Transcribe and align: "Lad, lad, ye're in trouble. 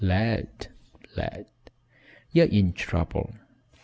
"Lad, 0.03 0.65
lad, 1.15 1.45
ye're 2.31 2.45
in 2.47 2.73
trouble. 2.73 3.35